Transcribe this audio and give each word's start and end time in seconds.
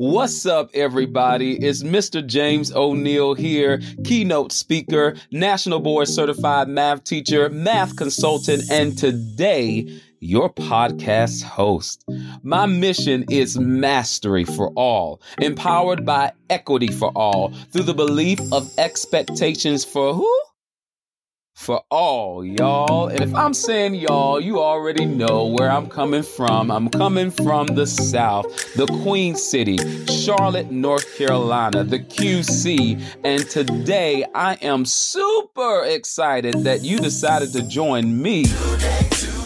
What's 0.00 0.46
up, 0.46 0.70
everybody? 0.74 1.56
It's 1.56 1.82
Mr. 1.82 2.24
James 2.24 2.72
O'Neal 2.72 3.34
here, 3.34 3.80
keynote 4.04 4.52
speaker, 4.52 5.16
national 5.32 5.80
board 5.80 6.06
certified 6.06 6.68
math 6.68 7.02
teacher, 7.02 7.50
math 7.50 7.96
consultant, 7.96 8.62
and 8.70 8.96
today, 8.96 10.00
your 10.20 10.50
podcast 10.54 11.42
host. 11.42 12.04
My 12.44 12.66
mission 12.66 13.24
is 13.28 13.58
mastery 13.58 14.44
for 14.44 14.68
all, 14.76 15.20
empowered 15.40 16.06
by 16.06 16.30
equity 16.48 16.92
for 16.92 17.10
all, 17.16 17.52
through 17.72 17.82
the 17.82 17.92
belief 17.92 18.38
of 18.52 18.70
expectations 18.78 19.84
for 19.84 20.14
who? 20.14 20.32
For 21.58 21.82
all, 21.90 22.44
y'all. 22.44 23.08
And 23.08 23.20
if 23.20 23.34
I'm 23.34 23.52
saying 23.52 23.96
y'all, 23.96 24.40
you 24.40 24.60
already 24.60 25.04
know 25.04 25.44
where 25.44 25.68
I'm 25.70 25.88
coming 25.88 26.22
from. 26.22 26.70
I'm 26.70 26.88
coming 26.88 27.32
from 27.32 27.66
the 27.66 27.84
South, 27.84 28.46
the 28.74 28.86
Queen 29.02 29.34
City, 29.34 29.76
Charlotte, 30.06 30.70
North 30.70 31.18
Carolina, 31.18 31.82
the 31.82 31.98
QC. 31.98 33.02
And 33.24 33.50
today 33.50 34.24
I 34.34 34.54
am 34.62 34.84
super 34.84 35.84
excited 35.84 36.54
that 36.62 36.82
you 36.84 37.00
decided 37.00 37.52
to 37.54 37.62
join 37.68 38.22
me. 38.22 38.44
Today, 38.44 39.37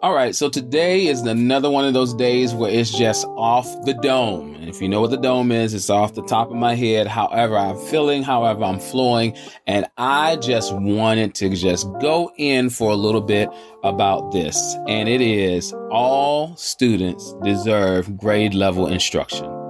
all 0.00 0.14
right, 0.14 0.32
so 0.32 0.48
today 0.48 1.08
is 1.08 1.22
another 1.22 1.68
one 1.68 1.84
of 1.84 1.92
those 1.92 2.14
days 2.14 2.54
where 2.54 2.70
it's 2.70 2.96
just 2.96 3.26
off 3.36 3.66
the 3.84 3.94
dome. 3.94 4.54
And 4.54 4.68
if 4.68 4.80
you 4.80 4.88
know 4.88 5.00
what 5.00 5.10
the 5.10 5.16
dome 5.16 5.50
is, 5.50 5.74
it's 5.74 5.90
off 5.90 6.14
the 6.14 6.22
top 6.22 6.50
of 6.50 6.56
my 6.56 6.76
head. 6.76 7.08
However, 7.08 7.56
I'm 7.56 7.76
feeling, 7.76 8.22
however, 8.22 8.62
I'm 8.62 8.78
flowing. 8.78 9.36
And 9.66 9.86
I 9.96 10.36
just 10.36 10.72
wanted 10.72 11.34
to 11.36 11.50
just 11.50 11.88
go 12.00 12.30
in 12.36 12.70
for 12.70 12.92
a 12.92 12.94
little 12.94 13.20
bit 13.20 13.48
about 13.82 14.30
this. 14.30 14.76
And 14.86 15.08
it 15.08 15.20
is 15.20 15.74
all 15.90 16.54
students 16.54 17.34
deserve 17.42 18.16
grade 18.16 18.54
level 18.54 18.86
instruction. 18.86 19.67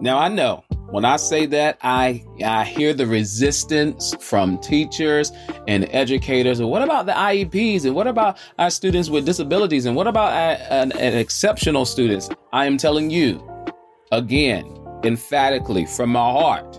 Now, 0.00 0.18
I 0.18 0.28
know 0.28 0.64
when 0.90 1.04
I 1.04 1.16
say 1.16 1.46
that, 1.46 1.78
I 1.82 2.24
I 2.44 2.64
hear 2.64 2.94
the 2.94 3.06
resistance 3.06 4.14
from 4.18 4.58
teachers 4.58 5.30
and 5.68 5.86
educators. 5.90 6.58
And 6.58 6.68
what 6.68 6.82
about 6.82 7.06
the 7.06 7.12
IEPs? 7.12 7.84
And 7.84 7.94
what 7.94 8.06
about 8.06 8.38
our 8.58 8.70
students 8.70 9.10
with 9.10 9.24
disabilities? 9.26 9.86
And 9.86 9.94
what 9.94 10.06
about 10.06 10.32
uh, 10.32 10.62
an, 10.70 10.92
an 10.92 11.16
exceptional 11.16 11.84
students? 11.84 12.28
I 12.52 12.66
am 12.66 12.76
telling 12.76 13.10
you, 13.10 13.46
again, 14.10 14.64
emphatically 15.04 15.86
from 15.86 16.10
my 16.10 16.32
heart, 16.32 16.78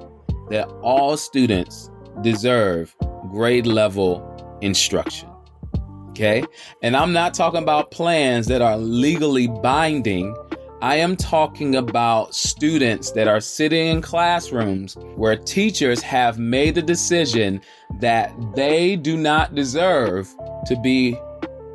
that 0.50 0.68
all 0.82 1.16
students 1.16 1.90
deserve 2.22 2.96
grade 3.32 3.68
level 3.68 4.28
instruction. 4.62 5.30
Okay, 6.10 6.44
and 6.82 6.98
I'm 6.98 7.14
not 7.14 7.34
talking 7.34 7.64
about 7.64 7.92
plans 7.92 8.48
that 8.48 8.62
are 8.62 8.78
legally 8.78 9.48
binding 9.48 10.36
I 10.82 10.96
am 10.96 11.16
talking 11.16 11.76
about 11.76 12.34
students 12.34 13.12
that 13.12 13.28
are 13.28 13.40
sitting 13.40 13.90
in 13.90 14.02
classrooms 14.02 14.96
where 15.16 15.36
teachers 15.36 16.02
have 16.02 16.40
made 16.40 16.74
the 16.74 16.82
decision 16.82 17.62
that 18.00 18.34
they 18.56 18.96
do 18.96 19.16
not 19.16 19.54
deserve 19.54 20.28
to 20.66 20.76
be 20.82 21.16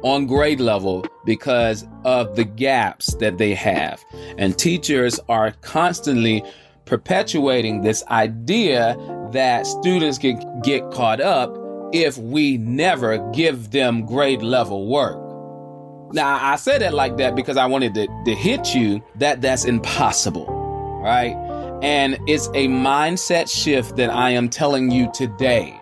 on 0.03 0.27
grade 0.27 0.59
level 0.59 1.07
because 1.25 1.87
of 2.05 2.35
the 2.35 2.43
gaps 2.43 3.15
that 3.21 3.39
they 3.39 3.55
have. 3.55 4.05
And 4.39 4.59
teachers 4.59 5.20
are 5.29 5.53
constantly 5.61 6.43
perpetuating 6.85 7.83
this 7.83 8.05
idea 8.09 8.97
that 9.31 9.69
students 9.69 10.19
can 10.19 10.61
get 10.63 10.91
caught 10.91 11.20
up 11.20 11.57
if 11.93 12.19
we 12.19 12.59
never 12.59 13.19
give 13.31 13.70
them 13.70 14.05
grade 14.05 14.43
level 14.43 14.89
work. 14.89 15.26
Now, 16.12 16.39
I 16.41 16.57
said 16.57 16.83
it 16.83 16.93
like 16.93 17.17
that 17.17 17.35
because 17.35 17.57
I 17.57 17.67
wanted 17.67 17.95
to, 17.95 18.07
to 18.07 18.35
hit 18.35 18.75
you 18.75 19.03
that 19.17 19.41
that's 19.41 19.65
impossible, 19.65 20.47
right? 21.03 21.35
And 21.83 22.19
it's 22.27 22.47
a 22.48 22.69
mindset 22.69 23.51
shift 23.51 23.97
that 23.97 24.11
I 24.11 24.31
am 24.31 24.48
telling 24.48 24.91
you 24.91 25.11
today 25.13 25.79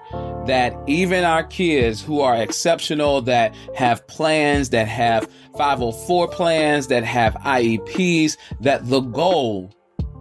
that 0.46 0.76
even 0.86 1.24
our 1.24 1.44
kids 1.44 2.02
who 2.02 2.20
are 2.20 2.36
exceptional, 2.36 3.22
that 3.22 3.54
have 3.74 4.06
plans, 4.06 4.70
that 4.70 4.88
have 4.88 5.28
504 5.56 6.28
plans, 6.28 6.88
that 6.88 7.04
have 7.04 7.34
IEPs, 7.34 8.36
that 8.60 8.88
the 8.88 9.00
goal 9.00 9.72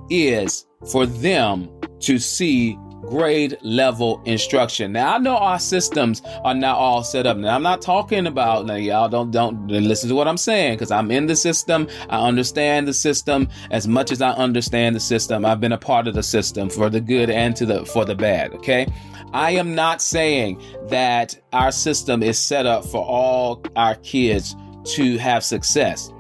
is 0.09 0.65
for 0.91 1.05
them 1.05 1.69
to 2.01 2.19
see 2.19 2.77
grade 3.09 3.57
level 3.61 4.21
instruction. 4.25 4.91
Now 4.91 5.15
I 5.15 5.17
know 5.17 5.37
our 5.37 5.59
systems 5.59 6.21
are 6.43 6.53
not 6.53 6.77
all 6.77 7.03
set 7.03 7.25
up. 7.25 7.37
Now 7.37 7.55
I'm 7.55 7.63
not 7.63 7.81
talking 7.81 8.27
about 8.27 8.65
now 8.65 8.75
y'all 8.75 9.09
don't 9.09 9.31
don't 9.31 9.67
listen 9.67 10.09
to 10.09 10.15
what 10.15 10.27
I'm 10.27 10.37
saying 10.37 10.75
because 10.75 10.91
I'm 10.91 11.11
in 11.11 11.27
the 11.27 11.35
system. 11.35 11.87
I 12.09 12.25
understand 12.27 12.87
the 12.87 12.93
system 12.93 13.47
as 13.71 13.87
much 13.87 14.11
as 14.11 14.21
I 14.21 14.31
understand 14.31 14.95
the 14.95 14.99
system. 14.99 15.45
I've 15.45 15.59
been 15.59 15.71
a 15.71 15.77
part 15.77 16.07
of 16.07 16.13
the 16.13 16.23
system 16.23 16.69
for 16.69 16.89
the 16.89 17.01
good 17.01 17.29
and 17.29 17.55
to 17.55 17.65
the 17.65 17.85
for 17.85 18.05
the 18.05 18.15
bad. 18.15 18.53
Okay. 18.53 18.87
I 19.33 19.51
am 19.51 19.73
not 19.73 20.01
saying 20.01 20.61
that 20.89 21.35
our 21.53 21.71
system 21.71 22.21
is 22.21 22.37
set 22.37 22.67
up 22.67 22.85
for 22.85 23.03
all 23.03 23.63
our 23.75 23.95
kids 23.95 24.55
to 24.85 25.17
have 25.17 25.43
success. 25.43 26.11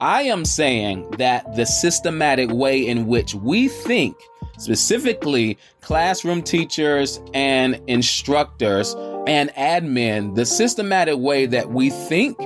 I 0.00 0.22
am 0.22 0.44
saying 0.44 1.10
that 1.18 1.54
the 1.54 1.66
systematic 1.66 2.50
way 2.50 2.84
in 2.84 3.06
which 3.06 3.34
we 3.34 3.68
think 3.68 4.16
specifically 4.62 5.58
classroom 5.80 6.42
teachers 6.42 7.20
and 7.34 7.80
instructors 7.88 8.94
and 9.26 9.50
admin, 9.50 10.34
the 10.34 10.46
systematic 10.46 11.18
way 11.18 11.46
that 11.46 11.70
we 11.70 11.90
think 11.90 12.38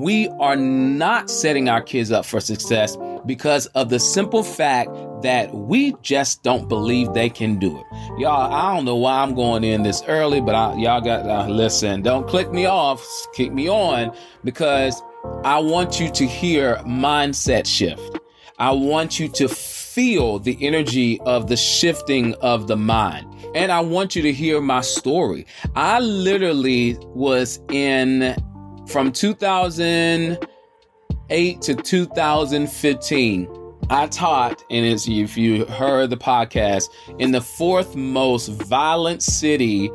we 0.00 0.28
are 0.40 0.56
not 0.56 1.30
setting 1.30 1.68
our 1.68 1.80
kids 1.80 2.10
up 2.10 2.24
for 2.26 2.40
success 2.40 2.96
because 3.26 3.66
of 3.68 3.88
the 3.88 3.98
simple 3.98 4.42
fact 4.42 4.90
that 5.22 5.54
we 5.54 5.94
just 6.02 6.42
don't 6.42 6.68
believe 6.68 7.14
they 7.14 7.30
can 7.30 7.58
do 7.58 7.78
it. 7.78 7.86
Y'all, 8.18 8.52
I 8.52 8.74
don't 8.74 8.84
know 8.84 8.96
why 8.96 9.22
I'm 9.22 9.34
going 9.34 9.64
in 9.64 9.82
this 9.82 10.02
early, 10.06 10.40
but 10.40 10.54
I, 10.54 10.74
y'all 10.74 11.00
got 11.00 11.26
uh, 11.26 11.48
listen. 11.48 12.02
Don't 12.02 12.28
click 12.28 12.52
me 12.52 12.66
off, 12.66 13.02
kick 13.34 13.52
me 13.52 13.68
on 13.68 14.14
because 14.42 15.00
I 15.44 15.58
want 15.60 16.00
you 16.00 16.10
to 16.10 16.26
hear 16.26 16.76
mindset 16.78 17.66
shift. 17.66 18.18
I 18.58 18.72
want 18.72 19.18
you 19.18 19.28
to 19.28 19.48
feel 19.94 20.38
the 20.40 20.58
energy 20.60 21.20
of 21.20 21.46
the 21.46 21.56
shifting 21.56 22.34
of 22.36 22.66
the 22.66 22.76
mind. 22.76 23.26
And 23.54 23.70
I 23.70 23.78
want 23.78 24.16
you 24.16 24.22
to 24.22 24.32
hear 24.32 24.60
my 24.60 24.80
story. 24.80 25.46
I 25.76 26.00
literally 26.00 26.98
was 27.14 27.60
in 27.70 28.34
from 28.88 29.12
2008 29.12 31.62
to 31.62 31.74
2015. 31.74 33.48
I 33.90 34.06
taught, 34.08 34.64
and 34.70 34.84
if 34.84 35.36
you 35.36 35.64
heard 35.66 36.10
the 36.10 36.16
podcast, 36.16 36.88
in 37.20 37.30
the 37.30 37.40
fourth 37.40 37.94
most 37.94 38.48
violent 38.48 39.22
city 39.22 39.92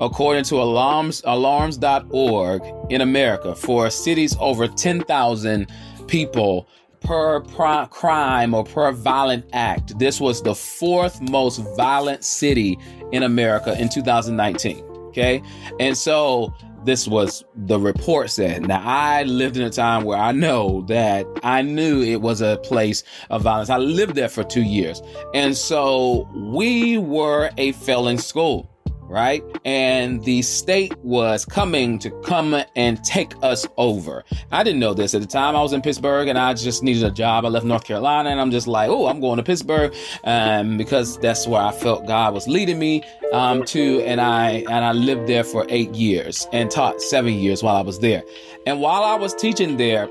according 0.00 0.44
to 0.44 0.54
alarms 0.56 1.20
alarms.org 1.26 2.62
in 2.90 3.02
America 3.02 3.54
for 3.54 3.90
cities 3.90 4.34
over 4.40 4.66
10,000 4.66 5.70
people 6.06 6.66
per 7.02 7.40
crime 7.86 8.54
or 8.54 8.64
per 8.64 8.92
violent 8.92 9.44
act. 9.52 9.98
This 9.98 10.20
was 10.20 10.42
the 10.42 10.54
fourth 10.54 11.20
most 11.30 11.58
violent 11.76 12.24
city 12.24 12.78
in 13.12 13.22
America 13.22 13.78
in 13.80 13.88
2019. 13.88 14.84
Okay. 15.08 15.42
And 15.78 15.96
so 15.96 16.54
this 16.84 17.06
was 17.06 17.44
the 17.54 17.78
report 17.78 18.30
said. 18.30 18.66
Now, 18.66 18.82
I 18.84 19.22
lived 19.24 19.56
in 19.56 19.62
a 19.62 19.70
time 19.70 20.04
where 20.04 20.18
I 20.18 20.32
know 20.32 20.82
that 20.88 21.26
I 21.42 21.62
knew 21.62 22.02
it 22.02 22.20
was 22.20 22.40
a 22.40 22.56
place 22.58 23.04
of 23.30 23.42
violence. 23.42 23.70
I 23.70 23.76
lived 23.76 24.14
there 24.14 24.28
for 24.28 24.42
two 24.42 24.62
years. 24.62 25.00
And 25.34 25.56
so 25.56 26.28
we 26.34 26.98
were 26.98 27.50
a 27.56 27.72
failing 27.72 28.18
school 28.18 28.71
right? 29.12 29.44
And 29.64 30.24
the 30.24 30.42
state 30.42 30.96
was 30.98 31.44
coming 31.44 31.98
to 32.00 32.10
come 32.22 32.56
and 32.74 33.02
take 33.04 33.34
us 33.42 33.66
over. 33.76 34.24
I 34.50 34.64
didn't 34.64 34.80
know 34.80 34.94
this 34.94 35.14
at 35.14 35.20
the 35.20 35.26
time. 35.26 35.54
I 35.54 35.62
was 35.62 35.72
in 35.72 35.82
Pittsburgh 35.82 36.28
and 36.28 36.38
I 36.38 36.54
just 36.54 36.82
needed 36.82 37.04
a 37.04 37.10
job. 37.10 37.44
I 37.44 37.48
left 37.48 37.66
North 37.66 37.84
Carolina 37.84 38.30
and 38.30 38.40
I'm 38.40 38.50
just 38.50 38.66
like, 38.66 38.88
oh, 38.88 39.06
I'm 39.06 39.20
going 39.20 39.36
to 39.36 39.42
Pittsburgh 39.42 39.94
um, 40.24 40.78
because 40.78 41.18
that's 41.18 41.46
where 41.46 41.60
I 41.60 41.72
felt 41.72 42.06
God 42.06 42.32
was 42.32 42.48
leading 42.48 42.78
me 42.78 43.04
um, 43.32 43.64
to. 43.66 44.00
And 44.02 44.20
I 44.20 44.64
and 44.70 44.84
I 44.84 44.92
lived 44.92 45.28
there 45.28 45.44
for 45.44 45.66
eight 45.68 45.94
years 45.94 46.48
and 46.52 46.70
taught 46.70 47.00
seven 47.02 47.34
years 47.34 47.62
while 47.62 47.76
I 47.76 47.82
was 47.82 47.98
there. 47.98 48.22
And 48.66 48.80
while 48.80 49.02
I 49.02 49.16
was 49.16 49.34
teaching 49.34 49.76
there, 49.76 50.08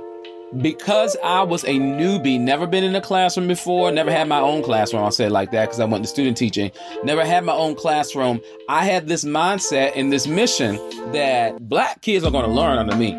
because 0.58 1.16
I 1.24 1.44
was 1.44 1.64
a 1.64 1.80
newbie, 1.80 2.40
never 2.40 2.68
been 2.68 2.84
in 2.84 2.96
a 2.96 3.02
classroom 3.02 3.48
before, 3.48 3.92
never 3.92 4.12
had 4.12 4.28
my 4.28 4.40
own 4.40 4.64
classroom. 4.64 5.04
I'll 5.04 5.12
say 5.12 5.26
it 5.26 5.32
like 5.32 5.52
that 5.52 5.68
because 5.68 5.80
I 5.80 5.86
went 5.86 6.04
to 6.04 6.10
student 6.10 6.36
teaching, 6.36 6.72
never 7.04 7.26
had 7.26 7.46
my 7.46 7.54
own 7.54 7.76
classroom. 7.76 8.42
I 8.68 8.86
had 8.86 9.08
this 9.08 9.24
mindset 9.24 9.94
and 9.96 10.12
this 10.12 10.28
mission 10.28 10.76
that 11.14 11.70
black 11.70 12.02
kids 12.02 12.26
are 12.26 12.32
going 12.32 12.46
to 12.46 12.52
learn 12.52 12.78
under 12.78 12.96
me. 12.96 13.16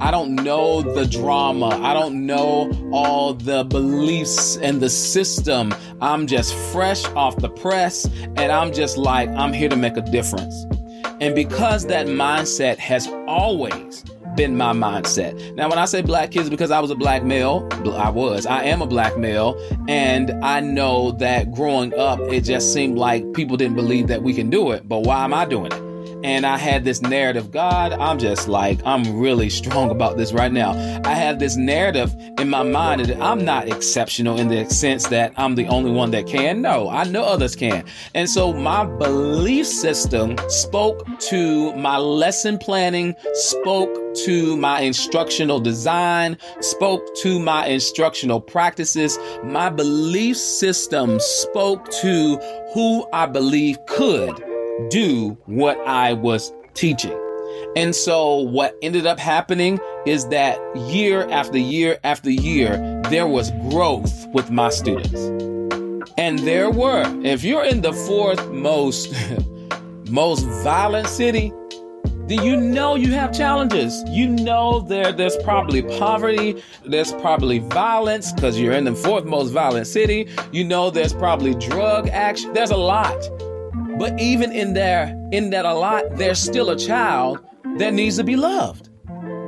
I 0.00 0.10
don't 0.10 0.34
know 0.34 0.82
the 0.82 1.06
drama. 1.06 1.68
I 1.68 1.94
don't 1.94 2.26
know 2.26 2.72
all 2.92 3.34
the 3.34 3.64
beliefs 3.64 4.56
and 4.56 4.80
the 4.80 4.90
system. 4.90 5.74
I'm 6.00 6.26
just 6.26 6.54
fresh 6.72 7.04
off 7.08 7.36
the 7.36 7.48
press 7.48 8.06
and 8.36 8.50
I'm 8.50 8.72
just 8.72 8.96
like, 8.96 9.28
I'm 9.30 9.52
here 9.52 9.68
to 9.68 9.76
make 9.76 9.96
a 9.96 10.02
difference. 10.02 10.66
And 11.20 11.34
because 11.34 11.86
that 11.86 12.06
mindset 12.06 12.78
has 12.78 13.06
always 13.28 14.04
been 14.36 14.56
my 14.56 14.72
mindset. 14.72 15.54
Now, 15.54 15.68
when 15.68 15.78
I 15.78 15.84
say 15.84 16.02
black 16.02 16.30
kids, 16.30 16.50
because 16.50 16.70
I 16.70 16.80
was 16.80 16.90
a 16.90 16.94
black 16.94 17.24
male, 17.24 17.68
I 17.92 18.10
was, 18.10 18.46
I 18.46 18.64
am 18.64 18.82
a 18.82 18.86
black 18.86 19.16
male, 19.16 19.56
and 19.88 20.30
I 20.44 20.60
know 20.60 21.12
that 21.12 21.52
growing 21.52 21.94
up, 21.94 22.18
it 22.20 22.42
just 22.42 22.72
seemed 22.72 22.98
like 22.98 23.32
people 23.34 23.56
didn't 23.56 23.76
believe 23.76 24.08
that 24.08 24.22
we 24.22 24.34
can 24.34 24.50
do 24.50 24.72
it. 24.72 24.88
But 24.88 25.00
why 25.00 25.24
am 25.24 25.34
I 25.34 25.44
doing 25.44 25.72
it? 25.72 25.83
And 26.24 26.46
I 26.46 26.56
had 26.56 26.84
this 26.84 27.02
narrative. 27.02 27.50
God, 27.50 27.92
I'm 27.92 28.18
just 28.18 28.48
like, 28.48 28.80
I'm 28.86 29.18
really 29.18 29.50
strong 29.50 29.90
about 29.90 30.16
this 30.16 30.32
right 30.32 30.50
now. 30.50 30.70
I 31.04 31.14
have 31.14 31.38
this 31.38 31.54
narrative 31.54 32.16
in 32.38 32.48
my 32.48 32.62
mind 32.62 33.04
that 33.04 33.20
I'm 33.20 33.44
not 33.44 33.68
exceptional 33.68 34.40
in 34.40 34.48
the 34.48 34.64
sense 34.70 35.08
that 35.08 35.34
I'm 35.36 35.54
the 35.54 35.66
only 35.66 35.90
one 35.90 36.12
that 36.12 36.26
can. 36.26 36.62
No, 36.62 36.88
I 36.88 37.04
know 37.04 37.24
others 37.24 37.54
can. 37.54 37.84
And 38.14 38.28
so 38.28 38.54
my 38.54 38.86
belief 38.86 39.66
system 39.66 40.36
spoke 40.48 41.06
to 41.28 41.74
my 41.76 41.98
lesson 41.98 42.56
planning, 42.56 43.14
spoke 43.34 44.14
to 44.24 44.56
my 44.56 44.80
instructional 44.80 45.60
design, 45.60 46.38
spoke 46.60 47.02
to 47.16 47.38
my 47.38 47.66
instructional 47.66 48.40
practices. 48.40 49.18
My 49.44 49.68
belief 49.68 50.38
system 50.38 51.18
spoke 51.20 51.90
to 52.00 52.38
who 52.72 53.06
I 53.12 53.26
believe 53.26 53.76
could 53.86 54.53
do 54.90 55.36
what 55.46 55.78
I 55.86 56.12
was 56.12 56.52
teaching. 56.74 57.18
And 57.76 57.94
so 57.94 58.36
what 58.36 58.76
ended 58.82 59.06
up 59.06 59.18
happening 59.18 59.80
is 60.06 60.28
that 60.28 60.58
year 60.76 61.28
after 61.30 61.58
year 61.58 61.98
after 62.04 62.30
year, 62.30 63.00
there 63.10 63.26
was 63.26 63.50
growth 63.70 64.26
with 64.32 64.50
my 64.50 64.70
students. 64.70 65.24
And 66.16 66.38
there 66.40 66.70
were, 66.70 67.04
if 67.24 67.42
you're 67.42 67.64
in 67.64 67.80
the 67.80 67.92
fourth 67.92 68.48
most, 68.50 69.12
most 70.10 70.44
violent 70.62 71.08
city, 71.08 71.52
then 72.26 72.42
you 72.42 72.56
know 72.56 72.94
you 72.94 73.12
have 73.12 73.36
challenges. 73.36 74.02
You 74.08 74.28
know 74.28 74.80
there 74.80 75.12
there's 75.12 75.36
probably 75.38 75.82
poverty, 75.82 76.62
there's 76.86 77.12
probably 77.12 77.58
violence 77.58 78.32
because 78.32 78.58
you're 78.58 78.72
in 78.72 78.84
the 78.84 78.94
fourth 78.94 79.24
most 79.26 79.50
violent 79.50 79.86
city. 79.86 80.28
You 80.50 80.64
know 80.64 80.90
there's 80.90 81.12
probably 81.12 81.54
drug 81.54 82.08
action. 82.08 82.52
There's 82.54 82.70
a 82.70 82.76
lot. 82.76 83.18
But 83.98 84.20
even 84.20 84.52
in 84.52 84.74
there, 84.74 85.16
in 85.30 85.50
that 85.50 85.64
a 85.64 85.74
lot, 85.74 86.16
there's 86.16 86.40
still 86.40 86.70
a 86.70 86.76
child 86.76 87.38
that 87.78 87.94
needs 87.94 88.16
to 88.16 88.24
be 88.24 88.36
loved. 88.36 88.88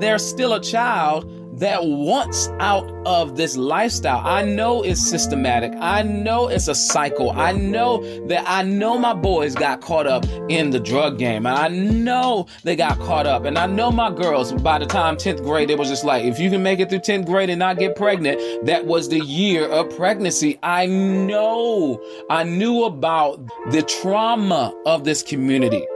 There's 0.00 0.24
still 0.24 0.54
a 0.54 0.60
child 0.60 1.24
that 1.56 1.84
wants 1.84 2.48
out 2.60 2.90
of 3.06 3.36
this 3.36 3.56
lifestyle. 3.56 4.20
I 4.26 4.44
know 4.44 4.82
it's 4.82 5.00
systematic. 5.00 5.72
I 5.80 6.02
know 6.02 6.48
it's 6.48 6.68
a 6.68 6.74
cycle. 6.74 7.30
I 7.30 7.52
know 7.52 8.02
that 8.26 8.44
I 8.46 8.62
know 8.62 8.98
my 8.98 9.14
boys 9.14 9.54
got 9.54 9.80
caught 9.80 10.06
up 10.06 10.26
in 10.48 10.70
the 10.70 10.78
drug 10.78 11.18
game. 11.18 11.46
And 11.46 11.56
I 11.56 11.68
know 11.68 12.46
they 12.62 12.76
got 12.76 12.98
caught 12.98 13.26
up. 13.26 13.44
And 13.44 13.58
I 13.58 13.66
know 13.66 13.90
my 13.90 14.10
girls, 14.10 14.52
by 14.52 14.78
the 14.78 14.86
time 14.86 15.16
10th 15.16 15.42
grade, 15.42 15.70
it 15.70 15.78
was 15.78 15.88
just 15.88 16.04
like, 16.04 16.24
if 16.24 16.38
you 16.38 16.50
can 16.50 16.62
make 16.62 16.78
it 16.78 16.90
through 16.90 17.00
10th 17.00 17.26
grade 17.26 17.48
and 17.48 17.58
not 17.58 17.78
get 17.78 17.96
pregnant, 17.96 18.66
that 18.66 18.84
was 18.84 19.08
the 19.08 19.20
year 19.20 19.66
of 19.66 19.96
pregnancy. 19.96 20.58
I 20.62 20.86
know. 20.86 22.02
I 22.28 22.44
knew 22.44 22.84
about 22.84 23.40
the 23.70 23.82
trauma 23.82 24.74
of 24.84 25.04
this 25.04 25.22
community. 25.22 25.86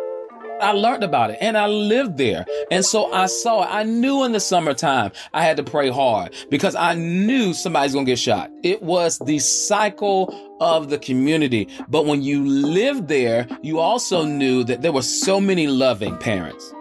I 0.60 0.72
learned 0.72 1.04
about 1.04 1.30
it 1.30 1.38
and 1.40 1.56
I 1.56 1.66
lived 1.66 2.16
there. 2.18 2.44
And 2.70 2.84
so 2.84 3.12
I 3.12 3.26
saw 3.26 3.62
it. 3.62 3.68
I 3.70 3.82
knew 3.82 4.24
in 4.24 4.32
the 4.32 4.40
summertime 4.40 5.12
I 5.32 5.42
had 5.44 5.56
to 5.56 5.62
pray 5.62 5.90
hard 5.90 6.34
because 6.50 6.74
I 6.74 6.94
knew 6.94 7.54
somebody's 7.54 7.92
going 7.92 8.06
to 8.06 8.12
get 8.12 8.18
shot. 8.18 8.50
It 8.62 8.82
was 8.82 9.18
the 9.18 9.38
cycle 9.38 10.34
of 10.60 10.90
the 10.90 10.98
community. 10.98 11.68
But 11.88 12.06
when 12.06 12.22
you 12.22 12.44
lived 12.44 13.08
there, 13.08 13.46
you 13.62 13.78
also 13.78 14.24
knew 14.24 14.64
that 14.64 14.82
there 14.82 14.92
were 14.92 15.02
so 15.02 15.40
many 15.40 15.66
loving 15.66 16.16
parents. 16.18 16.74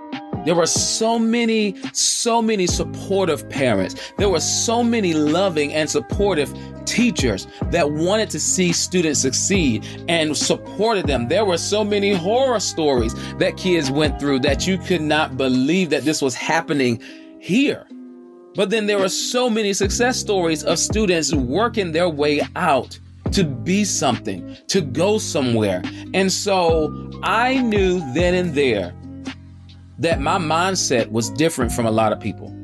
There 0.46 0.56
were 0.56 0.68
so 0.68 1.20
many, 1.20 1.76
so 1.94 2.42
many 2.42 2.66
supportive 2.66 3.48
parents. 3.50 3.96
There 4.18 4.30
were 4.30 4.40
so 4.40 4.84
many 4.84 5.14
loving 5.14 5.74
and 5.74 5.90
supportive 5.90 6.54
teachers 6.90 7.48
that 7.66 7.92
wanted 7.92 8.30
to 8.32 8.40
see 8.40 8.74
students 8.74 9.20
succeed 9.22 9.86
and 10.08 10.36
supported 10.36 11.08
them. 11.08 11.28
There 11.28 11.46
were 11.46 11.58
so 11.58 11.84
many 11.84 12.14
horror 12.14 12.60
stories 12.60 13.14
that 13.38 13.58
kids 13.58 13.92
went 13.92 14.20
through 14.20 14.40
that 14.40 14.68
you 14.68 14.78
could 14.78 15.02
not 15.02 15.38
believe 15.38 15.90
that 15.92 16.04
this 16.04 16.22
was 16.22 16.36
happening 16.36 17.02
here. 17.40 17.86
But 18.56 18.72
then 18.72 18.88
there 18.88 18.98
were 18.98 19.10
so 19.10 19.50
many 19.50 19.74
success 19.74 20.18
stories 20.18 20.64
of 20.64 20.80
students 20.80 21.34
working 21.34 21.92
their 21.92 22.10
way 22.10 22.42
out 22.56 23.00
to 23.32 23.44
be 23.44 23.86
something, 23.86 24.58
to 24.68 24.82
go 24.82 25.20
somewhere. 25.20 25.84
And 26.14 26.32
so 26.32 27.12
I 27.22 27.62
knew 27.62 28.00
then 28.14 28.34
and 28.34 28.56
there 28.56 28.94
that 30.00 30.20
my 30.20 30.38
mindset 30.38 31.12
was 31.12 31.30
different 31.32 31.72
from 31.72 31.86
a 31.86 31.92
lot 31.92 32.12
of 32.12 32.20
people. 32.20 32.59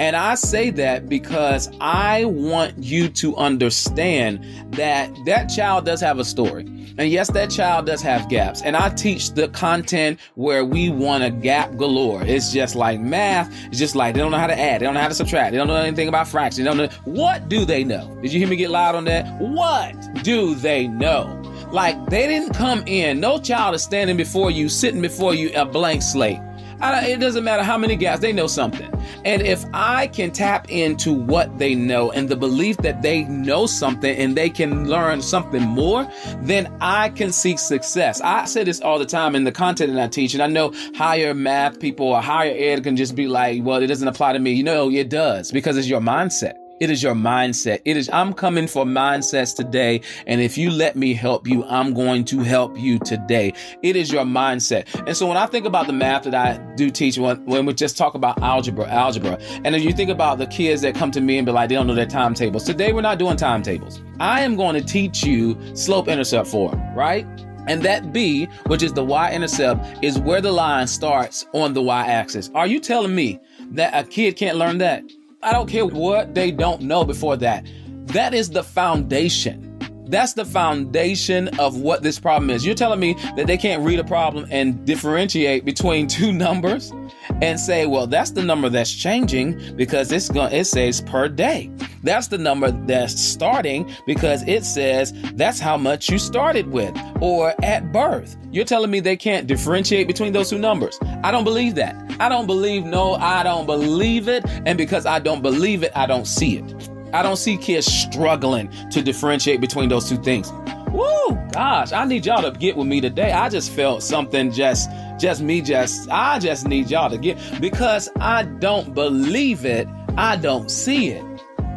And 0.00 0.14
I 0.14 0.36
say 0.36 0.70
that 0.70 1.08
because 1.08 1.68
I 1.80 2.24
want 2.24 2.78
you 2.78 3.08
to 3.08 3.36
understand 3.36 4.44
that 4.74 5.10
that 5.26 5.46
child 5.46 5.86
does 5.86 6.00
have 6.00 6.18
a 6.18 6.24
story. 6.24 6.66
And 6.98 7.10
yes, 7.10 7.30
that 7.30 7.50
child 7.50 7.86
does 7.86 8.00
have 8.02 8.28
gaps. 8.28 8.62
And 8.62 8.76
I 8.76 8.90
teach 8.90 9.32
the 9.32 9.48
content 9.48 10.18
where 10.34 10.64
we 10.64 10.90
want 10.90 11.24
a 11.24 11.30
gap 11.30 11.76
galore. 11.76 12.22
It's 12.22 12.52
just 12.52 12.74
like 12.74 13.00
math. 13.00 13.52
It's 13.66 13.78
just 13.78 13.96
like 13.96 14.14
they 14.14 14.20
don't 14.20 14.30
know 14.30 14.38
how 14.38 14.46
to 14.48 14.58
add. 14.58 14.80
They 14.80 14.84
don't 14.84 14.94
know 14.94 15.00
how 15.00 15.08
to 15.08 15.14
subtract. 15.14 15.52
They 15.52 15.58
don't 15.58 15.68
know 15.68 15.76
anything 15.76 16.08
about 16.08 16.28
fractions. 16.28 16.58
They 16.58 16.64
don't 16.64 16.76
know. 16.76 16.88
What 17.04 17.48
do 17.48 17.64
they 17.64 17.82
know? 17.84 18.16
Did 18.22 18.32
you 18.32 18.38
hear 18.38 18.48
me 18.48 18.56
get 18.56 18.70
loud 18.70 18.94
on 18.94 19.04
that? 19.04 19.26
What 19.40 19.94
do 20.22 20.54
they 20.54 20.88
know? 20.88 21.34
Like 21.72 22.08
they 22.08 22.26
didn't 22.26 22.54
come 22.54 22.82
in. 22.86 23.20
No 23.20 23.40
child 23.40 23.74
is 23.74 23.82
standing 23.82 24.16
before 24.16 24.50
you, 24.50 24.68
sitting 24.68 25.02
before 25.02 25.34
you, 25.34 25.50
a 25.54 25.64
blank 25.64 26.02
slate 26.02 26.40
it 26.80 27.20
doesn't 27.20 27.44
matter 27.44 27.62
how 27.62 27.78
many 27.78 27.96
guys, 27.96 28.20
they 28.20 28.32
know 28.32 28.46
something. 28.46 28.90
And 29.24 29.42
if 29.42 29.64
I 29.72 30.06
can 30.08 30.30
tap 30.30 30.70
into 30.70 31.12
what 31.12 31.58
they 31.58 31.74
know 31.74 32.10
and 32.12 32.28
the 32.28 32.36
belief 32.36 32.76
that 32.78 33.02
they 33.02 33.24
know 33.24 33.66
something 33.66 34.16
and 34.16 34.36
they 34.36 34.50
can 34.50 34.88
learn 34.88 35.20
something 35.20 35.62
more, 35.62 36.08
then 36.42 36.72
I 36.80 37.10
can 37.10 37.32
seek 37.32 37.58
success. 37.58 38.20
I 38.20 38.44
say 38.44 38.64
this 38.64 38.80
all 38.80 38.98
the 38.98 39.06
time 39.06 39.34
in 39.34 39.44
the 39.44 39.52
content 39.52 39.92
that 39.94 40.02
I 40.02 40.08
teach, 40.08 40.34
and 40.34 40.42
I 40.42 40.46
know 40.46 40.72
higher 40.94 41.34
math 41.34 41.80
people 41.80 42.06
or 42.06 42.22
higher 42.22 42.54
ed 42.56 42.84
can 42.84 42.96
just 42.96 43.14
be 43.14 43.26
like, 43.26 43.62
well, 43.64 43.82
it 43.82 43.88
doesn't 43.88 44.08
apply 44.08 44.34
to 44.34 44.38
me. 44.38 44.52
You 44.52 44.64
know, 44.64 44.90
it 44.90 45.10
does 45.10 45.50
because 45.50 45.76
it's 45.76 45.88
your 45.88 46.00
mindset. 46.00 46.67
It 46.80 46.90
is 46.90 47.02
your 47.02 47.14
mindset. 47.14 47.80
It 47.84 47.96
is, 47.96 48.08
I'm 48.12 48.32
coming 48.32 48.68
for 48.68 48.84
mindsets 48.84 49.54
today. 49.54 50.00
And 50.28 50.40
if 50.40 50.56
you 50.56 50.70
let 50.70 50.94
me 50.94 51.12
help 51.12 51.48
you, 51.48 51.64
I'm 51.64 51.92
going 51.92 52.24
to 52.26 52.38
help 52.40 52.78
you 52.78 53.00
today. 53.00 53.52
It 53.82 53.96
is 53.96 54.12
your 54.12 54.24
mindset. 54.24 54.86
And 55.06 55.16
so 55.16 55.26
when 55.26 55.36
I 55.36 55.46
think 55.46 55.66
about 55.66 55.88
the 55.88 55.92
math 55.92 56.22
that 56.24 56.34
I 56.34 56.58
do 56.76 56.90
teach, 56.90 57.18
when, 57.18 57.44
when 57.46 57.66
we 57.66 57.74
just 57.74 57.96
talk 57.96 58.14
about 58.14 58.40
algebra, 58.42 58.86
algebra, 58.86 59.38
and 59.64 59.74
if 59.74 59.82
you 59.82 59.92
think 59.92 60.10
about 60.10 60.38
the 60.38 60.46
kids 60.46 60.82
that 60.82 60.94
come 60.94 61.10
to 61.10 61.20
me 61.20 61.38
and 61.38 61.46
be 61.46 61.50
like, 61.50 61.68
they 61.68 61.74
don't 61.74 61.88
know 61.88 61.94
their 61.94 62.06
timetables. 62.06 62.62
Today, 62.62 62.92
we're 62.92 63.00
not 63.00 63.18
doing 63.18 63.36
timetables. 63.36 64.00
I 64.20 64.42
am 64.42 64.54
going 64.54 64.74
to 64.74 64.86
teach 64.86 65.24
you 65.24 65.58
slope 65.74 66.06
intercept 66.06 66.46
form, 66.46 66.80
right? 66.94 67.26
And 67.66 67.82
that 67.82 68.12
B, 68.12 68.46
which 68.66 68.82
is 68.82 68.92
the 68.92 69.04
y 69.04 69.32
intercept, 69.32 70.02
is 70.02 70.18
where 70.18 70.40
the 70.40 70.52
line 70.52 70.86
starts 70.86 71.44
on 71.52 71.74
the 71.74 71.82
y 71.82 72.06
axis. 72.06 72.50
Are 72.54 72.66
you 72.66 72.78
telling 72.78 73.14
me 73.14 73.40
that 73.72 73.92
a 73.94 74.08
kid 74.08 74.36
can't 74.36 74.56
learn 74.56 74.78
that? 74.78 75.02
I 75.42 75.52
don't 75.52 75.68
care 75.68 75.86
what 75.86 76.34
they 76.34 76.50
don't 76.50 76.82
know 76.82 77.04
before 77.04 77.36
that. 77.36 77.64
That 78.06 78.34
is 78.34 78.50
the 78.50 78.64
foundation. 78.64 79.64
That's 80.06 80.32
the 80.32 80.44
foundation 80.44 81.48
of 81.60 81.76
what 81.76 82.02
this 82.02 82.18
problem 82.18 82.50
is. 82.50 82.66
You're 82.66 82.74
telling 82.74 82.98
me 82.98 83.14
that 83.36 83.46
they 83.46 83.56
can't 83.56 83.84
read 83.84 84.00
a 84.00 84.04
problem 84.04 84.46
and 84.50 84.84
differentiate 84.84 85.64
between 85.64 86.06
two 86.08 86.32
numbers 86.32 86.92
and 87.40 87.58
say, 87.58 87.86
well, 87.86 88.06
that's 88.06 88.30
the 88.32 88.42
number 88.42 88.68
that's 88.68 88.92
changing 88.92 89.76
because 89.76 90.10
it's 90.12 90.28
going 90.28 90.52
it 90.52 90.64
says 90.64 91.00
per 91.00 91.28
day. 91.28 91.70
That's 92.02 92.28
the 92.28 92.38
number 92.38 92.70
that's 92.70 93.20
starting 93.20 93.90
because 94.06 94.46
it 94.46 94.64
says 94.64 95.12
that's 95.34 95.60
how 95.60 95.76
much 95.76 96.08
you 96.08 96.18
started 96.18 96.68
with 96.68 96.96
or 97.20 97.54
at 97.64 97.92
birth. 97.92 98.36
You're 98.50 98.64
telling 98.64 98.90
me 98.90 99.00
they 99.00 99.16
can't 99.16 99.46
differentiate 99.46 100.06
between 100.06 100.32
those 100.32 100.50
two 100.50 100.58
numbers. 100.58 100.98
I 101.22 101.30
don't 101.30 101.44
believe 101.44 101.74
that. 101.76 101.96
I 102.20 102.28
don't 102.28 102.46
believe 102.46 102.84
no, 102.84 103.14
I 103.14 103.42
don't 103.42 103.66
believe 103.66 104.28
it. 104.28 104.44
And 104.66 104.78
because 104.78 105.06
I 105.06 105.18
don't 105.18 105.42
believe 105.42 105.82
it, 105.82 105.92
I 105.94 106.06
don't 106.06 106.26
see 106.26 106.58
it. 106.58 106.90
I 107.12 107.22
don't 107.22 107.36
see 107.36 107.56
kids 107.56 107.86
struggling 107.86 108.70
to 108.90 109.02
differentiate 109.02 109.60
between 109.60 109.88
those 109.88 110.08
two 110.08 110.18
things. 110.18 110.52
Woo, 110.92 111.38
gosh, 111.52 111.92
I 111.92 112.04
need 112.04 112.26
y'all 112.26 112.42
to 112.42 112.58
get 112.58 112.76
with 112.76 112.86
me 112.86 113.00
today. 113.00 113.32
I 113.32 113.48
just 113.48 113.70
felt 113.70 114.02
something 114.02 114.52
just 114.52 114.90
just 115.18 115.42
me 115.42 115.60
just 115.60 116.08
I 116.10 116.38
just 116.38 116.66
need 116.66 116.90
y'all 116.90 117.10
to 117.10 117.18
get 117.18 117.38
because 117.60 118.08
I 118.20 118.44
don't 118.44 118.94
believe 118.94 119.64
it. 119.64 119.88
I 120.16 120.36
don't 120.36 120.70
see 120.70 121.08
it. 121.10 121.24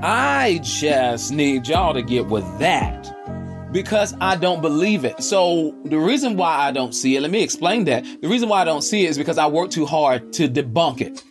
I 0.04 0.60
just 0.64 1.32
need 1.32 1.68
y'all 1.68 1.94
to 1.94 2.02
get 2.02 2.28
with 2.28 2.46
that 2.60 3.72
because 3.72 4.16
I 4.20 4.36
don't 4.36 4.62
believe 4.62 5.06
it. 5.06 5.22
So 5.24 5.76
the 5.86 5.98
reason 5.98 6.38
why 6.38 6.56
I 6.56 6.72
don't 6.72 6.94
see 6.94 7.16
it, 7.16 7.22
let 7.22 7.32
me 7.32 7.44
explain 7.44 7.86
that. 7.86 8.04
The 8.22 8.28
reason 8.28 8.50
why 8.50 8.62
I 8.62 8.66
don't 8.66 8.82
see 8.82 9.06
it 9.06 9.10
is 9.10 9.18
because 9.18 9.38
I 9.38 9.48
work 9.48 9.70
too 9.70 9.86
hard 9.86 10.34
to 10.34 10.48
debunk 10.50 11.02
it. 11.02 11.24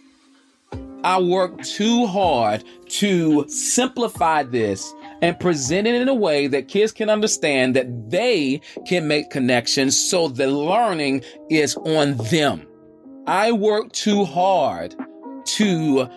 I 1.02 1.20
work 1.20 1.62
too 1.62 2.06
hard 2.06 2.64
to 2.88 3.48
simplify 3.48 4.42
this 4.42 4.92
and 5.22 5.38
present 5.38 5.86
it 5.86 5.94
in 5.94 6.08
a 6.08 6.14
way 6.14 6.46
that 6.46 6.68
kids 6.68 6.92
can 6.92 7.10
understand 7.10 7.76
that 7.76 8.10
they 8.10 8.60
can 8.86 9.06
make 9.06 9.30
connections 9.30 9.98
so 9.98 10.28
the 10.28 10.46
learning 10.46 11.22
is 11.50 11.76
on 11.76 12.16
them. 12.30 12.66
I 13.26 13.52
work 13.52 13.92
too 13.92 14.24
hard 14.24 14.94
to 15.44 16.08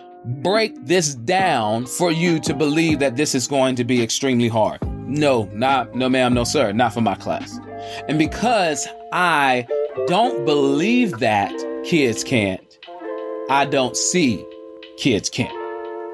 break 0.42 0.74
this 0.86 1.14
down 1.14 1.86
for 1.86 2.10
you 2.10 2.40
to 2.40 2.54
believe 2.54 2.98
that 2.98 3.16
this 3.16 3.34
is 3.34 3.46
going 3.46 3.76
to 3.76 3.84
be 3.84 4.02
extremely 4.02 4.48
hard. 4.48 4.82
No, 5.06 5.44
not, 5.52 5.94
no, 5.94 6.08
ma'am, 6.08 6.34
no, 6.34 6.44
sir, 6.44 6.72
not 6.72 6.94
for 6.94 7.02
my 7.02 7.14
class. 7.14 7.58
And 8.08 8.18
because 8.18 8.88
I 9.12 9.66
don't 10.06 10.44
believe 10.44 11.18
that 11.18 11.52
kids 11.84 12.24
can't, 12.24 12.78
I 13.50 13.66
don't 13.66 13.96
see 13.96 14.44
kids 14.96 15.28
can't. 15.28 15.63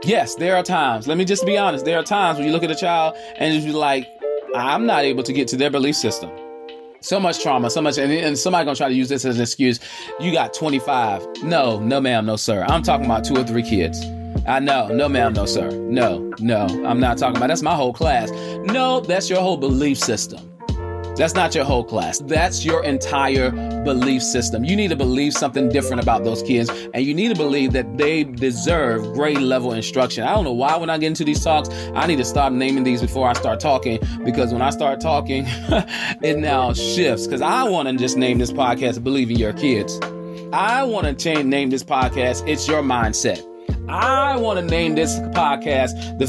Yes, 0.03 0.35
there 0.35 0.57
are 0.57 0.63
times, 0.63 1.07
let 1.07 1.19
me 1.19 1.27
just 1.27 1.45
be 1.45 1.59
honest, 1.59 1.85
there 1.85 1.99
are 1.99 2.03
times 2.03 2.39
when 2.39 2.47
you 2.47 2.53
look 2.53 2.63
at 2.63 2.71
a 2.71 2.75
child 2.75 3.17
and 3.37 3.63
you're 3.63 3.75
like, 3.75 4.09
I'm 4.57 4.87
not 4.87 5.05
able 5.05 5.23
to 5.23 5.33
get 5.33 5.47
to 5.49 5.59
their 5.59 5.71
belief 5.71 5.95
system. 5.95 6.31
So 7.03 7.21
much 7.21 7.43
trauma, 7.43 7.69
so 7.69 7.83
much, 7.83 7.99
and, 7.99 8.11
and 8.11 8.39
somebody 8.39 8.65
gonna 8.65 8.77
try 8.77 8.89
to 8.89 8.95
use 8.95 9.11
this 9.11 9.27
as 9.27 9.37
an 9.37 9.43
excuse. 9.43 9.79
You 10.19 10.33
got 10.33 10.55
25. 10.55 11.43
No, 11.43 11.79
no, 11.81 12.01
ma'am, 12.01 12.25
no, 12.25 12.37
sir. 12.37 12.65
I'm 12.67 12.83
talking 12.83 13.05
about 13.05 13.25
two 13.25 13.37
or 13.37 13.45
three 13.45 13.63
kids. 13.63 14.03
I 14.47 14.59
know, 14.59 14.89
no, 14.89 15.07
ma'am, 15.07 15.35
no, 15.35 15.45
sir. 15.45 15.71
No, 15.71 16.33
no, 16.41 16.65
I'm 16.87 16.99
not 16.99 17.19
talking 17.19 17.37
about 17.37 17.49
that's 17.49 17.63
my 17.63 17.75
whole 17.75 17.93
class. 17.93 18.31
No, 18.65 19.01
that's 19.01 19.29
your 19.29 19.41
whole 19.41 19.59
belief 19.59 19.99
system. 19.99 20.50
That's 21.21 21.35
not 21.35 21.55
your 21.55 21.67
whole 21.67 21.85
class. 21.85 22.21
That's 22.21 22.65
your 22.65 22.83
entire 22.83 23.51
belief 23.85 24.23
system. 24.23 24.65
You 24.65 24.75
need 24.75 24.89
to 24.89 24.97
believe 24.97 25.35
something 25.35 25.69
different 25.69 26.03
about 26.03 26.25
those 26.25 26.43
kids, 26.43 26.71
and 26.95 27.05
you 27.05 27.13
need 27.13 27.29
to 27.29 27.35
believe 27.35 27.75
that 27.75 27.99
they 27.99 28.25
deserve 28.25 29.03
grade 29.13 29.37
level 29.37 29.75
instruction. 29.75 30.25
I 30.25 30.33
don't 30.33 30.45
know 30.45 30.55
why 30.55 30.79
when 30.79 30.89
I 30.89 30.97
get 30.97 31.09
into 31.09 31.25
these 31.25 31.45
talks, 31.45 31.69
I 31.95 32.07
need 32.07 32.17
to 32.17 32.25
stop 32.25 32.55
naming 32.55 32.85
these 32.85 33.03
before 33.03 33.29
I 33.29 33.35
start 33.35 33.61
talking 33.61 33.99
because 34.25 34.51
when 34.51 34.63
I 34.63 34.71
start 34.71 34.99
talking, 35.03 35.45
it 36.23 36.39
now 36.39 36.73
shifts. 36.73 37.27
Because 37.27 37.43
I 37.43 37.65
want 37.65 37.87
to 37.91 37.97
just 37.99 38.17
name 38.17 38.39
this 38.39 38.51
podcast 38.51 39.05
Believe 39.05 39.31
in 39.31 39.37
Your 39.37 39.53
Kids. 39.53 40.01
I 40.55 40.85
want 40.85 41.07
to 41.07 41.13
change 41.13 41.45
name 41.45 41.69
this 41.69 41.85
podcast 41.85 42.49
It's 42.49 42.67
Your 42.67 42.81
Mindset. 42.81 43.47
I 43.91 44.39
want 44.39 44.59
to 44.59 44.65
name 44.65 44.95
this 44.95 45.19
podcast 45.19 46.19
the 46.19 46.25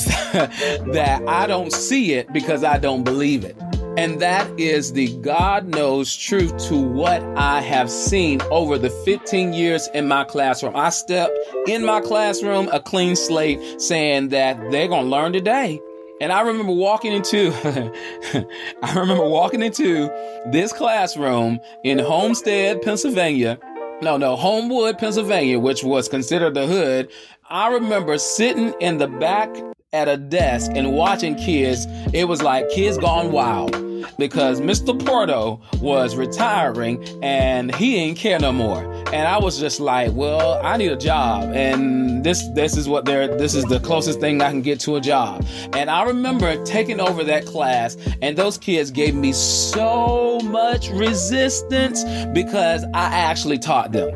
that 0.92 1.26
I 1.30 1.48
don't 1.48 1.72
see 1.72 2.12
it 2.12 2.34
because 2.34 2.66
I 2.66 2.78
don't 2.78 3.06
believe 3.06 3.46
it. 3.46 3.56
And 3.98 4.22
that 4.22 4.50
is 4.58 4.94
the 4.94 5.14
God 5.18 5.68
knows 5.68 6.16
truth 6.16 6.58
to 6.70 6.78
what 6.78 7.22
I 7.36 7.60
have 7.60 7.92
seen 7.92 8.42
over 8.44 8.78
the 8.78 8.90
15 8.90 9.52
years 9.52 9.90
in 9.94 10.08
my 10.08 10.24
classroom. 10.24 10.78
I 10.78 10.90
stepped 10.92 11.38
in 11.68 11.84
my 11.84 12.00
classroom 12.00 12.70
a 12.72 12.80
clean 12.80 13.18
slate 13.18 13.82
saying 13.82 14.30
that 14.30 14.58
they're 14.72 14.88
going 14.88 15.04
to 15.04 15.10
learn 15.10 15.34
today. 15.34 15.82
And 16.22 16.32
I 16.32 16.40
remember 16.42 16.72
walking 16.72 17.12
into, 17.12 17.52
I 18.82 18.94
remember 18.94 19.28
walking 19.28 19.62
into 19.62 20.08
this 20.52 20.72
classroom 20.72 21.60
in 21.84 22.00
Homestead, 22.00 22.82
Pennsylvania. 22.84 23.60
No, 24.02 24.16
no, 24.16 24.38
Homewood, 24.38 25.00
Pennsylvania, 25.00 25.60
which 25.60 25.84
was 25.84 26.08
considered 26.08 26.54
the 26.54 26.66
hood. 26.66 27.12
I 27.50 27.68
remember 27.68 28.18
sitting 28.18 28.74
in 28.80 29.00
the 29.00 29.08
back 29.08 29.54
at 29.94 30.08
a 30.08 30.16
desk 30.16 30.72
and 30.74 30.94
watching 30.94 31.36
kids, 31.36 31.86
it 32.14 32.26
was 32.26 32.42
like 32.42 32.70
kids 32.70 32.98
gone 32.98 33.32
wild 33.32 33.91
because 34.18 34.62
Mr. 34.62 34.98
Porto 35.06 35.62
was 35.82 36.16
retiring 36.16 37.04
and 37.24 37.74
he 37.76 37.98
ain't 37.98 38.18
care 38.18 38.40
no 38.40 38.52
more. 38.52 38.84
And 39.14 39.28
I 39.28 39.38
was 39.38 39.60
just 39.60 39.80
like, 39.80 40.12
well, 40.14 40.60
I 40.64 40.78
need 40.78 40.92
a 40.92 40.98
job. 40.98 41.52
And 41.54 42.24
this 42.24 42.48
this 42.50 42.78
is 42.78 42.88
what 42.88 43.06
they're 43.06 43.36
this 43.38 43.56
is 43.56 43.66
the 43.66 43.80
closest 43.80 44.20
thing 44.20 44.42
I 44.42 44.50
can 44.50 44.62
get 44.62 44.80
to 44.82 44.96
a 44.96 45.02
job. 45.02 45.46
And 45.74 45.90
I 45.90 46.04
remember 46.04 46.64
taking 46.64 47.00
over 47.00 47.24
that 47.26 47.46
class 47.46 47.98
and 48.22 48.38
those 48.38 48.58
kids 48.58 48.92
gave 48.92 49.16
me 49.16 49.34
so 49.34 50.40
much 50.42 50.90
resistance 50.90 52.04
because 52.34 52.84
I 52.94 53.06
actually 53.06 53.60
taught 53.60 53.92
them. 53.92 54.10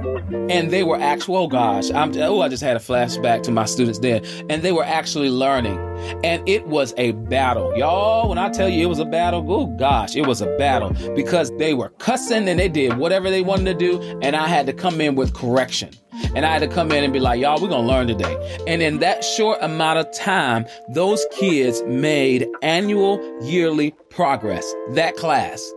And 0.49 0.71
they 0.71 0.83
were 0.83 0.99
actual 0.99 1.35
oh 1.35 1.47
gosh, 1.47 1.91
I'm 1.91 2.15
oh 2.17 2.41
I 2.41 2.47
just 2.47 2.63
had 2.63 2.77
a 2.77 2.79
flashback 2.79 3.43
to 3.43 3.51
my 3.51 3.65
students 3.65 3.99
then. 3.99 4.23
And 4.49 4.61
they 4.61 4.71
were 4.71 4.85
actually 4.85 5.29
learning. 5.29 5.77
And 6.23 6.47
it 6.47 6.67
was 6.67 6.93
a 6.97 7.11
battle. 7.11 7.75
Y'all, 7.77 8.29
when 8.29 8.37
I 8.37 8.49
tell 8.49 8.69
you 8.69 8.83
it 8.83 8.89
was 8.89 8.99
a 8.99 9.05
battle, 9.05 9.45
oh 9.49 9.65
gosh, 9.77 10.15
it 10.15 10.25
was 10.25 10.41
a 10.41 10.57
battle 10.57 10.91
because 11.15 11.51
they 11.57 11.73
were 11.73 11.89
cussing 11.99 12.47
and 12.47 12.59
they 12.59 12.69
did 12.69 12.97
whatever 12.97 13.29
they 13.29 13.41
wanted 13.41 13.65
to 13.65 13.73
do. 13.73 14.01
And 14.21 14.35
I 14.35 14.47
had 14.47 14.65
to 14.67 14.73
come 14.73 15.01
in 15.01 15.15
with 15.15 15.33
correction. 15.33 15.91
And 16.35 16.45
I 16.45 16.51
had 16.51 16.59
to 16.59 16.67
come 16.67 16.91
in 16.91 17.03
and 17.03 17.11
be 17.11 17.19
like, 17.19 17.39
y'all, 17.39 17.61
we're 17.61 17.69
going 17.69 17.85
to 17.85 17.91
learn 17.91 18.07
today. 18.07 18.57
And 18.67 18.81
in 18.81 18.99
that 18.99 19.23
short 19.23 19.59
amount 19.61 19.99
of 19.99 20.11
time, 20.13 20.65
those 20.89 21.25
kids 21.31 21.83
made 21.85 22.47
annual, 22.61 23.19
yearly 23.43 23.91
progress. 24.09 24.73
That 24.91 25.15
class. 25.15 25.73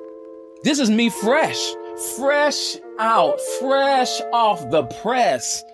This 0.62 0.78
is 0.78 0.90
me 0.90 1.10
fresh, 1.10 1.74
fresh 2.16 2.76
out, 2.98 3.40
fresh 3.60 4.20
off 4.32 4.68
the 4.70 4.84
press. 5.02 5.64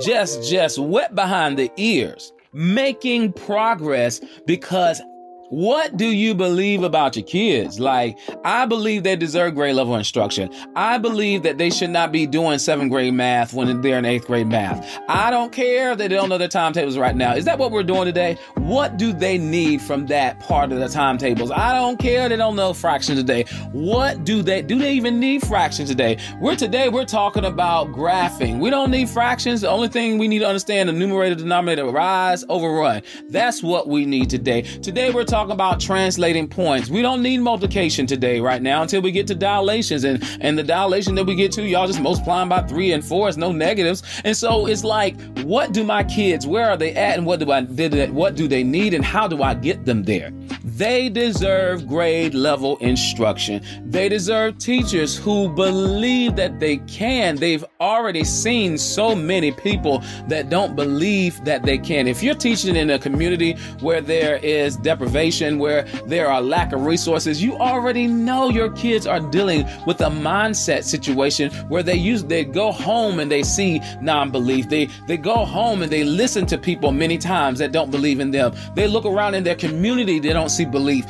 Just, 0.00 0.48
just 0.48 0.78
wet 0.78 1.14
behind 1.14 1.58
the 1.58 1.70
ears 1.76 2.32
making 2.56 3.30
progress 3.34 4.20
because 4.46 5.00
what 5.48 5.96
do 5.96 6.06
you 6.06 6.34
believe 6.34 6.82
about 6.82 7.14
your 7.14 7.24
kids? 7.24 7.78
Like, 7.78 8.18
I 8.44 8.66
believe 8.66 9.04
they 9.04 9.14
deserve 9.14 9.54
grade 9.54 9.76
level 9.76 9.94
instruction. 9.94 10.50
I 10.74 10.98
believe 10.98 11.44
that 11.44 11.58
they 11.58 11.70
should 11.70 11.90
not 11.90 12.10
be 12.10 12.26
doing 12.26 12.58
seventh 12.58 12.90
grade 12.90 13.14
math 13.14 13.52
when 13.52 13.80
they're 13.80 13.98
in 13.98 14.04
eighth 14.04 14.26
grade 14.26 14.48
math. 14.48 14.98
I 15.08 15.30
don't 15.30 15.52
care 15.52 15.94
that 15.94 16.08
they 16.08 16.14
don't 16.14 16.28
know 16.28 16.38
their 16.38 16.48
timetables 16.48 16.98
right 16.98 17.14
now. 17.14 17.34
Is 17.34 17.44
that 17.44 17.58
what 17.58 17.70
we're 17.70 17.84
doing 17.84 18.06
today? 18.06 18.36
What 18.54 18.96
do 18.96 19.12
they 19.12 19.38
need 19.38 19.80
from 19.80 20.06
that 20.06 20.40
part 20.40 20.72
of 20.72 20.80
the 20.80 20.88
timetables? 20.88 21.52
I 21.52 21.74
don't 21.74 21.98
care 21.98 22.28
they 22.28 22.36
don't 22.36 22.56
know 22.56 22.72
fractions 22.72 23.20
today. 23.20 23.44
What 23.70 24.24
do 24.24 24.42
they, 24.42 24.62
do 24.62 24.78
they 24.78 24.94
even 24.94 25.20
need 25.20 25.46
fractions 25.46 25.88
today? 25.88 26.18
We're 26.40 26.56
today, 26.56 26.88
we're 26.88 27.04
talking 27.04 27.44
about 27.44 27.92
graphing. 27.92 28.58
We 28.58 28.70
don't 28.70 28.90
need 28.90 29.08
fractions. 29.08 29.60
The 29.60 29.70
only 29.70 29.88
thing 29.88 30.18
we 30.18 30.26
need 30.26 30.40
to 30.40 30.46
understand 30.48 30.88
the 30.88 30.92
numerator, 30.92 31.36
denominator, 31.36 31.86
rise, 31.86 32.44
overrun. 32.48 33.02
That's 33.28 33.62
what 33.62 33.88
we 33.88 34.06
need 34.06 34.28
today. 34.28 34.62
Today, 34.62 35.10
we're 35.12 35.24
talking 35.24 35.35
talking 35.36 35.52
about 35.52 35.78
translating 35.78 36.48
points. 36.48 36.88
We 36.88 37.02
don't 37.02 37.22
need 37.22 37.40
multiplication 37.40 38.06
today, 38.06 38.40
right 38.40 38.62
now, 38.62 38.80
until 38.80 39.02
we 39.02 39.12
get 39.12 39.26
to 39.26 39.34
dilations. 39.34 40.02
And, 40.02 40.24
and 40.40 40.58
the 40.58 40.62
dilation 40.62 41.14
that 41.16 41.24
we 41.24 41.34
get 41.34 41.52
to, 41.52 41.62
y'all 41.62 41.86
just 41.86 42.00
multiplying 42.00 42.48
by 42.48 42.62
three 42.62 42.92
and 42.92 43.04
four 43.04 43.28
is 43.28 43.36
no 43.36 43.52
negatives. 43.52 44.02
And 44.24 44.34
so 44.34 44.66
it's 44.66 44.82
like, 44.82 45.14
what 45.42 45.74
do 45.74 45.84
my 45.84 46.04
kids, 46.04 46.46
where 46.46 46.70
are 46.70 46.78
they 46.78 46.94
at? 46.94 47.18
And 47.18 47.26
what 47.26 47.40
do 47.40 47.52
I, 47.52 47.60
did 47.60 48.12
what 48.12 48.34
do 48.34 48.48
they 48.48 48.64
need? 48.64 48.94
And 48.94 49.04
how 49.04 49.28
do 49.28 49.42
I 49.42 49.52
get 49.52 49.84
them 49.84 50.04
there? 50.04 50.30
They 50.64 51.10
deserve 51.10 51.86
grade 51.86 52.32
level 52.32 52.78
instruction. 52.78 53.62
They 53.84 54.08
deserve 54.08 54.56
teachers 54.56 55.18
who 55.18 55.50
believe 55.50 56.36
that 56.36 56.60
they 56.60 56.78
can. 56.78 57.36
They've 57.36 57.64
already 57.78 58.24
seen 58.24 58.78
so 58.78 59.14
many 59.14 59.52
people 59.52 60.02
that 60.28 60.48
don't 60.48 60.74
believe 60.76 61.44
that 61.44 61.62
they 61.62 61.76
can. 61.76 62.08
If 62.08 62.22
you're 62.22 62.34
teaching 62.34 62.74
in 62.74 62.88
a 62.88 62.98
community 62.98 63.52
where 63.80 64.00
there 64.00 64.36
is 64.38 64.76
deprivation, 64.78 65.25
situation 65.26 65.58
where 65.58 65.82
there 66.06 66.28
are 66.28 66.40
lack 66.40 66.72
of 66.72 66.84
resources, 66.84 67.42
you 67.42 67.56
already 67.56 68.06
know 68.06 68.48
your 68.48 68.70
kids 68.70 69.06
are 69.06 69.20
dealing 69.30 69.66
with 69.86 70.00
a 70.00 70.10
mindset 70.10 70.84
situation 70.84 71.50
where 71.68 71.82
they 71.82 71.96
use 71.96 72.24
they 72.24 72.44
go 72.44 72.70
home 72.70 73.18
and 73.18 73.30
they 73.30 73.42
see 73.42 73.80
non-belief. 74.00 74.68
They 74.68 74.86
they 75.08 75.16
go 75.16 75.44
home 75.44 75.82
and 75.82 75.90
they 75.90 76.04
listen 76.04 76.46
to 76.46 76.58
people 76.58 76.92
many 76.92 77.18
times 77.18 77.58
that 77.58 77.72
don't 77.72 77.90
believe 77.90 78.20
in 78.20 78.30
them. 78.30 78.54
They 78.74 78.86
look 78.86 79.04
around 79.04 79.34
in 79.34 79.42
their 79.42 79.56
community, 79.56 80.20
they 80.20 80.32
don't 80.32 80.50
see 80.50 80.64
belief. 80.64 81.04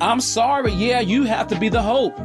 I'm 0.00 0.20
sorry, 0.20 0.72
yeah, 0.72 1.00
you 1.00 1.24
have 1.24 1.46
to 1.48 1.58
be 1.58 1.68
the 1.68 1.82
hope. 1.82 2.18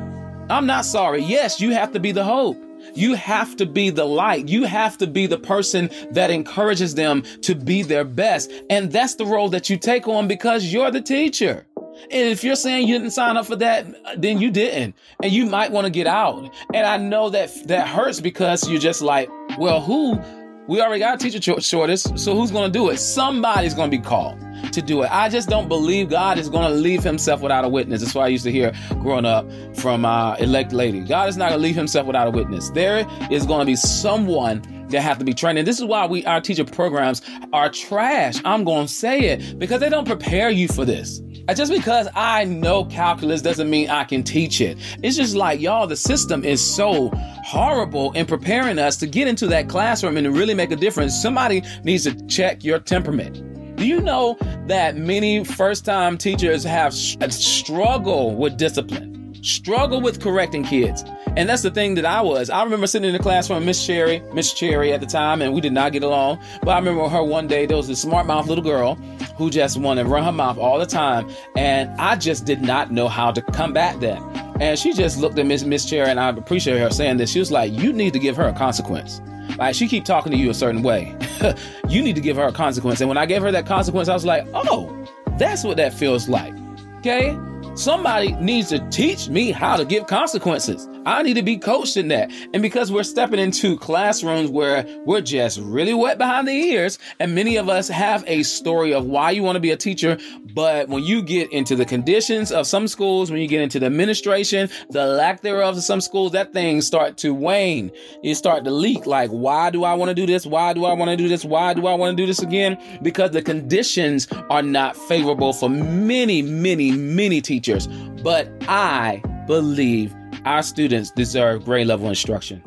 I'm 0.49 0.65
not 0.65 0.85
sorry. 0.85 1.21
Yes, 1.21 1.61
you 1.61 1.71
have 1.71 1.91
to 1.93 1.99
be 1.99 2.11
the 2.11 2.23
hope. 2.23 2.64
You 2.93 3.15
have 3.15 3.55
to 3.57 3.65
be 3.65 3.89
the 3.89 4.05
light. 4.05 4.47
You 4.47 4.63
have 4.63 4.97
to 4.99 5.07
be 5.07 5.27
the 5.27 5.37
person 5.37 5.89
that 6.11 6.29
encourages 6.29 6.95
them 6.95 7.23
to 7.41 7.55
be 7.55 7.81
their 7.81 8.03
best. 8.03 8.51
And 8.69 8.91
that's 8.91 9.15
the 9.15 9.25
role 9.25 9.49
that 9.49 9.69
you 9.69 9.77
take 9.77 10.07
on 10.07 10.27
because 10.27 10.65
you're 10.65 10.91
the 10.91 11.01
teacher. 11.01 11.65
And 12.11 12.29
if 12.29 12.43
you're 12.43 12.55
saying 12.55 12.87
you 12.87 12.97
didn't 12.97 13.11
sign 13.11 13.37
up 13.37 13.45
for 13.45 13.55
that, 13.57 13.85
then 14.17 14.39
you 14.39 14.51
didn't. 14.51 14.95
And 15.23 15.31
you 15.31 15.45
might 15.45 15.71
want 15.71 15.85
to 15.85 15.91
get 15.91 16.07
out. 16.07 16.53
And 16.73 16.85
I 16.85 16.97
know 16.97 17.29
that 17.29 17.67
that 17.67 17.87
hurts 17.87 18.19
because 18.19 18.69
you're 18.69 18.79
just 18.79 19.01
like, 19.01 19.29
well, 19.57 19.81
who? 19.81 20.19
We 20.67 20.81
already 20.81 20.99
got 20.99 21.21
a 21.21 21.29
teacher 21.29 21.61
shortage, 21.61 21.99
so 21.99 22.35
who's 22.35 22.49
going 22.49 22.71
to 22.71 22.75
do 22.75 22.89
it? 22.89 22.97
Somebody's 22.97 23.75
going 23.75 23.91
to 23.91 23.95
be 23.95 24.01
called 24.01 24.39
to 24.71 24.81
do 24.81 25.03
it. 25.03 25.11
I 25.11 25.29
just 25.29 25.49
don't 25.49 25.67
believe 25.67 26.09
God 26.09 26.37
is 26.37 26.49
going 26.49 26.69
to 26.69 26.75
leave 26.75 27.03
himself 27.03 27.41
without 27.41 27.65
a 27.65 27.69
witness. 27.69 28.01
That's 28.01 28.15
why 28.15 28.25
I 28.25 28.27
used 28.27 28.43
to 28.45 28.51
hear 28.51 28.73
growing 29.01 29.25
up 29.25 29.45
from 29.75 30.05
uh, 30.05 30.35
elect 30.35 30.73
lady. 30.73 31.01
God 31.01 31.29
is 31.29 31.37
not 31.37 31.49
going 31.49 31.59
to 31.59 31.63
leave 31.63 31.75
himself 31.75 32.07
without 32.07 32.27
a 32.27 32.31
witness. 32.31 32.69
There 32.71 33.07
is 33.31 33.45
going 33.45 33.59
to 33.59 33.65
be 33.65 33.75
someone 33.75 34.61
that 34.89 35.01
have 35.01 35.17
to 35.17 35.25
be 35.25 35.33
trained. 35.33 35.57
And 35.57 35.67
this 35.67 35.79
is 35.79 35.85
why 35.85 36.05
we 36.05 36.25
our 36.25 36.41
teacher 36.41 36.63
programs 36.63 37.21
are 37.53 37.69
trash. 37.69 38.39
I'm 38.45 38.63
going 38.63 38.87
to 38.87 38.93
say 38.93 39.21
it 39.21 39.57
because 39.57 39.79
they 39.79 39.89
don't 39.89 40.05
prepare 40.05 40.49
you 40.49 40.67
for 40.67 40.85
this. 40.85 41.21
Just 41.53 41.71
because 41.71 42.07
I 42.15 42.43
know 42.43 42.85
calculus 42.85 43.41
doesn't 43.41 43.69
mean 43.69 43.89
I 43.89 44.03
can 44.03 44.23
teach 44.23 44.61
it. 44.61 44.79
It's 45.03 45.15
just 45.15 45.35
like, 45.35 45.61
y'all, 45.61 45.85
the 45.85 45.95
system 45.95 46.43
is 46.43 46.59
so 46.59 47.11
horrible 47.13 48.11
in 48.13 48.25
preparing 48.25 48.79
us 48.79 48.97
to 48.97 49.07
get 49.07 49.27
into 49.27 49.45
that 49.47 49.69
classroom 49.69 50.17
and 50.17 50.25
to 50.25 50.31
really 50.31 50.55
make 50.55 50.71
a 50.71 50.75
difference. 50.75 51.13
Somebody 51.19 51.61
needs 51.83 52.03
to 52.05 52.25
check 52.25 52.63
your 52.63 52.79
temperament. 52.79 53.54
Do 53.75 53.85
you 53.85 53.99
know 53.99 54.37
that 54.67 54.95
many 54.95 55.43
first 55.43 55.83
time 55.83 56.17
teachers 56.17 56.63
have 56.63 56.93
struggle 56.93 58.33
with 58.33 58.57
discipline, 58.57 59.37
struggle 59.43 59.99
with 59.99 60.21
correcting 60.21 60.63
kids? 60.63 61.03
And 61.35 61.49
that's 61.49 61.63
the 61.63 61.71
thing 61.71 61.95
that 61.95 62.05
I 62.05 62.21
was. 62.21 62.49
I 62.49 62.63
remember 62.63 62.87
sitting 62.87 63.09
in 63.09 63.13
the 63.13 63.21
classroom 63.21 63.65
Miss 63.65 63.85
Cherry, 63.85 64.21
Miss 64.33 64.53
Cherry 64.53 64.93
at 64.93 65.01
the 65.01 65.05
time, 65.05 65.41
and 65.41 65.53
we 65.53 65.59
did 65.59 65.73
not 65.73 65.91
get 65.91 66.03
along. 66.03 66.39
But 66.61 66.71
I 66.71 66.79
remember 66.79 67.09
her 67.09 67.21
one 67.21 67.47
day, 67.47 67.65
there 67.65 67.75
was 67.75 67.89
this 67.89 68.01
smart 68.01 68.25
mouth 68.25 68.47
little 68.47 68.63
girl 68.63 68.95
who 69.35 69.49
just 69.49 69.77
wanted 69.77 70.03
to 70.03 70.09
run 70.09 70.23
her 70.23 70.31
mouth 70.31 70.57
all 70.57 70.79
the 70.79 70.85
time. 70.85 71.29
And 71.57 71.89
I 71.99 72.15
just 72.15 72.45
did 72.45 72.61
not 72.61 72.91
know 72.91 73.09
how 73.09 73.31
to 73.31 73.41
combat 73.41 73.99
that. 73.99 74.21
And 74.61 74.79
she 74.79 74.93
just 74.93 75.19
looked 75.19 75.37
at 75.37 75.45
Miss 75.45 75.65
Miss 75.65 75.83
Cherry, 75.83 76.09
and 76.09 76.19
I 76.21 76.29
appreciate 76.29 76.79
her 76.79 76.89
saying 76.89 77.17
this. 77.17 77.31
She 77.31 77.39
was 77.39 77.51
like, 77.51 77.73
You 77.73 77.91
need 77.91 78.13
to 78.13 78.19
give 78.19 78.37
her 78.37 78.47
a 78.47 78.53
consequence. 78.53 79.19
Like 79.57 79.75
she 79.75 79.87
keep 79.87 80.05
talking 80.05 80.31
to 80.31 80.37
you 80.37 80.49
a 80.49 80.53
certain 80.53 80.83
way. 80.83 81.15
you 81.87 82.01
need 82.01 82.15
to 82.15 82.21
give 82.21 82.37
her 82.37 82.45
a 82.45 82.51
consequence. 82.51 83.01
And 83.01 83.07
when 83.07 83.17
I 83.17 83.25
gave 83.25 83.41
her 83.41 83.51
that 83.51 83.65
consequence, 83.65 84.09
I 84.09 84.13
was 84.13 84.25
like, 84.25 84.47
oh, 84.53 85.07
that's 85.37 85.63
what 85.63 85.77
that 85.77 85.93
feels 85.93 86.27
like. 86.27 86.53
Okay? 86.99 87.37
Somebody 87.75 88.33
needs 88.33 88.69
to 88.69 88.79
teach 88.89 89.29
me 89.29 89.51
how 89.51 89.75
to 89.75 89.85
give 89.85 90.07
consequences. 90.07 90.87
I 91.05 91.21
need 91.21 91.35
to 91.35 91.43
be 91.43 91.57
coached 91.57 91.97
in 91.97 92.07
that. 92.09 92.31
And 92.53 92.61
because 92.61 92.91
we're 92.91 93.03
stepping 93.03 93.39
into 93.39 93.77
classrooms 93.77 94.49
where 94.49 94.85
we're 95.05 95.21
just 95.21 95.59
really 95.59 95.93
wet 95.93 96.17
behind 96.17 96.47
the 96.47 96.53
ears, 96.53 96.97
and 97.19 97.35
many 97.35 97.57
of 97.57 97.69
us 97.69 97.87
have 97.87 98.23
a 98.27 98.43
story 98.43 98.93
of 98.93 99.05
why 99.05 99.31
you 99.31 99.43
want 99.43 99.55
to 99.55 99.59
be 99.59 99.71
a 99.71 99.77
teacher, 99.77 100.17
but 100.53 100.89
when 100.89 101.03
you 101.03 101.21
get 101.21 101.51
into 101.51 101.75
the 101.75 101.85
conditions 101.85 102.51
of 102.51 102.65
some 102.65 102.87
schools, 102.87 103.29
when 103.29 103.41
you 103.41 103.47
get 103.47 103.61
into 103.61 103.79
the 103.79 103.85
administration, 103.85 104.69
the 104.89 105.05
lack 105.05 105.41
thereof 105.41 105.77
of 105.77 105.83
some 105.83 106.01
schools, 106.01 106.31
that 106.31 106.53
things 106.53 106.87
start 106.87 107.17
to 107.17 107.33
wane. 107.33 107.91
You 108.23 108.33
start 108.33 108.63
to 108.63 108.71
leak 108.71 109.05
like, 109.05 109.29
why 109.29 109.69
do 109.69 109.83
I 109.83 109.93
want 109.93 110.09
to 110.09 110.15
do 110.15 110.25
this? 110.25 110.45
Why 110.45 110.73
do 110.73 110.85
I 110.85 110.93
want 110.93 111.11
to 111.11 111.17
do 111.17 111.27
this? 111.27 111.45
Why 111.45 111.73
do 111.73 111.87
I 111.87 111.93
want 111.93 112.17
to 112.17 112.23
do 112.23 112.25
this 112.25 112.41
again? 112.41 112.77
Because 113.01 113.31
the 113.31 113.41
conditions 113.41 114.27
are 114.49 114.63
not 114.63 114.95
favorable 114.95 115.53
for 115.53 115.69
many, 115.69 116.41
many, 116.41 116.91
many 116.91 117.41
teachers. 117.41 117.87
But 118.23 118.49
I 118.67 119.21
believe 119.45 120.15
our 120.45 120.61
students 120.63 121.11
deserve 121.11 121.65
grade 121.65 121.87
level 121.87 122.07
instruction. 122.07 122.63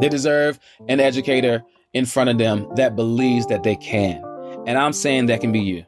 They 0.00 0.08
deserve 0.08 0.58
an 0.88 1.00
educator 1.00 1.64
in 1.94 2.04
front 2.04 2.30
of 2.30 2.38
them 2.38 2.68
that 2.76 2.96
believes 2.96 3.46
that 3.46 3.62
they 3.62 3.76
can. 3.76 4.22
And 4.66 4.76
I'm 4.76 4.92
saying 4.92 5.26
that 5.26 5.40
can 5.40 5.52
be 5.52 5.60
you. 5.60 5.84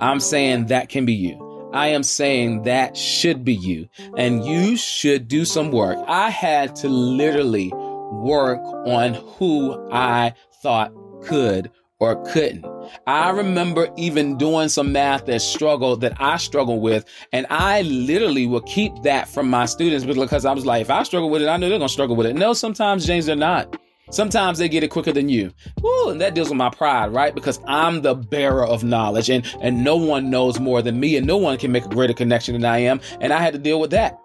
I'm 0.00 0.20
saying 0.20 0.66
that 0.66 0.88
can 0.88 1.04
be 1.04 1.12
you. 1.12 1.70
I 1.72 1.88
am 1.88 2.02
saying 2.02 2.62
that 2.62 2.96
should 2.96 3.44
be 3.44 3.54
you. 3.54 3.88
And 4.16 4.44
you 4.44 4.76
should 4.76 5.28
do 5.28 5.44
some 5.44 5.72
work. 5.72 5.98
I 6.06 6.30
had 6.30 6.76
to 6.76 6.88
literally 6.88 7.72
work 8.12 8.60
on 8.86 9.14
who 9.14 9.88
I 9.92 10.34
thought 10.62 10.92
could 11.22 11.70
or 11.98 12.22
couldn't. 12.26 12.64
I 13.06 13.30
remember 13.30 13.88
even 13.96 14.36
doing 14.36 14.68
some 14.68 14.92
math 14.92 15.26
that 15.26 15.40
struggled 15.40 16.00
that 16.02 16.20
I 16.20 16.36
struggle 16.36 16.80
with, 16.80 17.04
and 17.32 17.46
I 17.50 17.82
literally 17.82 18.46
will 18.46 18.60
keep 18.62 19.02
that 19.02 19.28
from 19.28 19.48
my 19.48 19.66
students 19.66 20.04
because 20.04 20.44
I 20.44 20.52
was 20.52 20.66
like, 20.66 20.82
if 20.82 20.90
I 20.90 21.02
struggle 21.02 21.30
with 21.30 21.42
it, 21.42 21.48
I 21.48 21.56
know 21.56 21.68
they're 21.68 21.78
gonna 21.78 21.88
struggle 21.88 22.16
with 22.16 22.26
it. 22.26 22.34
No, 22.34 22.52
sometimes 22.52 23.06
James, 23.06 23.26
they're 23.26 23.36
not. 23.36 23.76
Sometimes 24.10 24.58
they 24.58 24.68
get 24.68 24.84
it 24.84 24.88
quicker 24.88 25.12
than 25.12 25.28
you. 25.28 25.52
Woo, 25.82 26.10
and 26.10 26.20
that 26.20 26.34
deals 26.34 26.48
with 26.48 26.58
my 26.58 26.70
pride, 26.70 27.12
right? 27.12 27.34
Because 27.34 27.60
I'm 27.66 28.02
the 28.02 28.14
bearer 28.14 28.64
of 28.64 28.84
knowledge 28.84 29.30
and, 29.30 29.44
and 29.60 29.82
no 29.82 29.96
one 29.96 30.30
knows 30.30 30.60
more 30.60 30.80
than 30.80 31.00
me 31.00 31.16
and 31.16 31.26
no 31.26 31.36
one 31.36 31.58
can 31.58 31.72
make 31.72 31.84
a 31.84 31.88
greater 31.88 32.14
connection 32.14 32.52
than 32.52 32.64
I 32.64 32.78
am. 32.78 33.00
And 33.20 33.32
I 33.32 33.40
had 33.40 33.52
to 33.54 33.58
deal 33.58 33.80
with 33.80 33.90
that. 33.90 34.16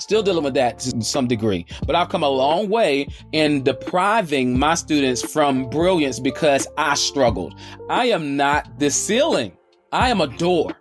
Still 0.00 0.22
dealing 0.22 0.44
with 0.44 0.54
that 0.54 0.78
to 0.80 1.02
some 1.02 1.28
degree, 1.28 1.66
but 1.86 1.94
I've 1.94 2.08
come 2.08 2.22
a 2.22 2.28
long 2.28 2.68
way 2.68 3.06
in 3.32 3.62
depriving 3.62 4.58
my 4.58 4.74
students 4.74 5.22
from 5.22 5.68
brilliance 5.68 6.18
because 6.18 6.66
I 6.76 6.94
struggled. 6.94 7.54
I 7.88 8.06
am 8.06 8.36
not 8.36 8.78
the 8.78 8.90
ceiling. 8.90 9.52
I 9.92 10.10
am 10.10 10.20
a 10.20 10.26
door 10.26 10.76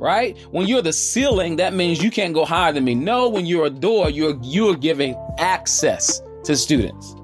right? 0.00 0.38
When 0.52 0.68
you're 0.68 0.80
the 0.80 0.92
ceiling, 0.92 1.56
that 1.56 1.74
means 1.74 2.02
you 2.02 2.10
can't 2.10 2.32
go 2.32 2.44
higher 2.44 2.72
than 2.72 2.84
me. 2.84 2.94
No, 2.94 3.28
when 3.28 3.46
you're 3.46 3.66
a 3.66 3.70
door, 3.70 4.08
you're 4.10 4.38
you're 4.42 4.76
giving 4.76 5.16
access 5.38 6.22
to 6.44 6.56
students. 6.56 7.16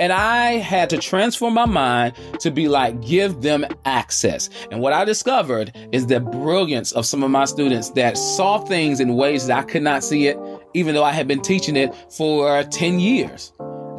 And 0.00 0.12
I 0.12 0.54
had 0.54 0.90
to 0.90 0.98
transform 0.98 1.54
my 1.54 1.66
mind 1.66 2.14
to 2.40 2.50
be 2.50 2.66
like, 2.66 3.00
give 3.00 3.42
them 3.42 3.64
access. 3.84 4.50
And 4.72 4.80
what 4.80 4.92
I 4.92 5.04
discovered 5.04 5.72
is 5.92 6.08
the 6.08 6.18
brilliance 6.18 6.90
of 6.92 7.06
some 7.06 7.22
of 7.22 7.30
my 7.30 7.44
students 7.44 7.90
that 7.90 8.18
saw 8.18 8.58
things 8.58 8.98
in 8.98 9.14
ways 9.14 9.46
that 9.46 9.58
I 9.58 9.62
could 9.62 9.82
not 9.82 10.02
see 10.02 10.26
it, 10.26 10.36
even 10.74 10.94
though 10.94 11.04
I 11.04 11.12
had 11.12 11.26
been 11.26 11.40
teaching 11.40 11.76
it 11.76 11.94
for 12.10 12.62
10 12.62 13.00
years, 13.00 13.52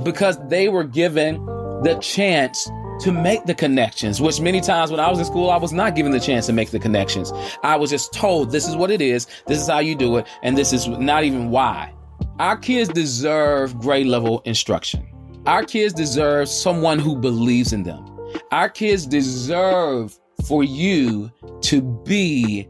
because 0.04 0.38
they 0.48 0.70
were 0.70 0.84
given 0.84 1.44
the 1.84 1.98
chance 2.02 2.70
to 3.02 3.12
make 3.12 3.46
the 3.46 3.54
connections, 3.54 4.22
which 4.22 4.40
many 4.40 4.62
times 4.62 4.92
when 4.92 5.00
I 5.00 5.10
was 5.10 5.20
in 5.20 5.26
school, 5.26 5.50
I 5.50 5.58
was 5.58 5.74
not 5.74 5.96
given 5.96 6.12
the 6.12 6.20
chance 6.20 6.46
to 6.46 6.54
make 6.54 6.72
the 6.72 6.80
connections. 6.80 7.34
I 7.64 7.76
was 7.76 7.90
just 7.90 8.14
told 8.14 8.52
this 8.52 8.68
is 8.68 8.76
what 8.76 8.92
it 8.92 9.02
is, 9.02 9.28
this 9.48 9.60
is 9.60 9.68
how 9.68 9.80
you 9.80 9.96
do 9.96 10.18
it, 10.18 10.28
and 10.44 10.58
this 10.58 10.72
is 10.72 10.88
not 10.88 11.24
even 11.24 11.50
why. 11.50 11.94
Our 12.40 12.58
kids 12.58 12.90
deserve 12.90 13.78
grade 13.80 14.08
level 14.08 14.42
instruction. 14.46 15.08
Our 15.46 15.64
kids 15.64 15.94
deserve 15.94 16.50
someone 16.50 17.00
who 17.00 17.16
believes 17.16 17.72
in 17.74 17.84
them. 17.84 18.06
Our 18.52 18.70
kids 18.70 19.06
deserve 19.06 20.18
for 20.48 20.64
you 20.64 21.32
to 21.62 21.82
be 21.82 22.68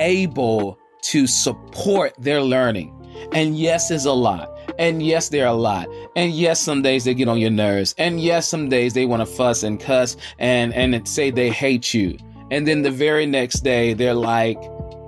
able 0.00 0.78
to 1.02 1.26
support 1.26 2.14
their 2.18 2.40
learning. 2.40 2.92
And 3.32 3.58
yes, 3.58 3.90
is 3.90 4.04
a 4.04 4.12
lot. 4.12 4.50
And 4.78 5.02
yes, 5.02 5.28
they're 5.28 5.46
a 5.46 5.52
lot. 5.52 5.88
And 6.16 6.32
yes, 6.32 6.60
some 6.60 6.82
days 6.82 7.04
they 7.04 7.14
get 7.14 7.28
on 7.28 7.38
your 7.38 7.50
nerves. 7.50 7.94
And 7.98 8.20
yes, 8.20 8.48
some 8.48 8.68
days 8.68 8.94
they 8.94 9.06
want 9.06 9.20
to 9.20 9.26
fuss 9.26 9.62
and 9.62 9.78
cuss 9.80 10.16
and, 10.38 10.74
and 10.74 11.06
say 11.06 11.30
they 11.30 11.50
hate 11.50 11.94
you. 11.94 12.16
And 12.50 12.66
then 12.66 12.82
the 12.82 12.90
very 12.90 13.26
next 13.26 13.60
day 13.60 13.94
they're 13.94 14.14
like, 14.14 14.58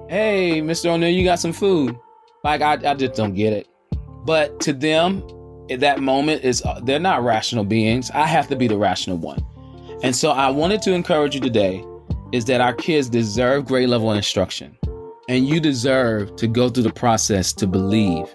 hey, 0.09 0.61
Mr. 0.63 0.87
O'Neal, 0.87 1.11
you 1.11 1.25
got 1.25 1.39
some 1.39 1.53
food. 1.53 1.99
Like, 2.45 2.63
I, 2.63 2.75
I 2.91 2.95
just 2.95 3.15
don't 3.15 3.35
get 3.35 3.53
it. 3.53 3.69
But 4.25 4.61
to 4.61 4.73
them, 4.73 5.23
at 5.71 5.81
that 5.81 6.01
moment 6.01 6.45
is 6.45 6.63
uh, 6.65 6.81
they're 6.83 7.01
not 7.01 7.25
rational 7.25 7.65
beings. 7.65 8.11
I 8.13 8.27
have 8.27 8.49
to 8.49 8.57
be 8.57 8.69
the 8.69 8.77
rational 8.77 9.17
one. 9.17 9.45
And 10.03 10.15
so 10.15 10.31
I 10.31 10.51
wanted 10.51 10.83
to 10.83 10.93
encourage 10.93 11.35
you 11.35 11.41
today 11.41 11.85
is 12.33 12.45
that 12.47 12.61
our 12.61 12.75
kids 12.75 13.09
deserve 13.09 13.67
grade 13.67 13.89
level 13.89 14.13
instruction. 14.13 14.77
And 15.29 15.49
you 15.49 15.61
deserve 15.61 16.37
to 16.37 16.47
go 16.47 16.69
through 16.69 16.85
the 16.85 16.93
process 16.93 17.53
to 17.55 17.67
believe 17.67 18.35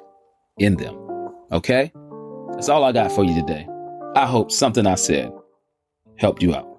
in 0.58 0.76
them. 0.76 0.96
Okay? 1.52 1.92
That's 2.52 2.70
all 2.70 2.84
I 2.84 2.92
got 2.92 3.12
for 3.12 3.24
you 3.24 3.34
today. 3.40 3.68
I 4.16 4.26
hope 4.26 4.52
something 4.52 4.86
I 4.86 4.96
said 4.96 5.32
helped 6.18 6.44
you 6.44 6.54
out. 6.54 6.71